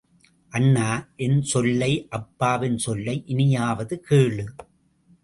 [0.49, 1.07] அண்ணா,
[1.15, 4.47] என் சொல்லை, அப்பாவின் சொல்லை இனியாவது கேளு.